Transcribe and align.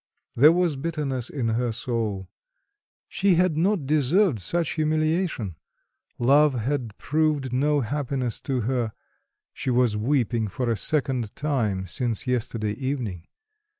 There 0.33 0.51
was 0.51 0.77
bitterness 0.77 1.29
in 1.29 1.49
her 1.49 1.71
soul. 1.71 2.27
She 3.07 3.35
had 3.35 3.55
not 3.55 3.85
deserved 3.85 4.41
such 4.41 4.71
humiliation. 4.71 5.57
Love 6.17 6.55
had 6.55 6.97
proved 6.97 7.53
no 7.53 7.81
happiness 7.81 8.41
to 8.41 8.61
her: 8.61 8.93
she 9.53 9.69
was 9.69 9.95
weeping 9.95 10.47
for 10.47 10.71
a 10.71 10.75
second 10.75 11.35
time 11.35 11.85
since 11.85 12.25
yesterday 12.25 12.71
evening. 12.71 13.27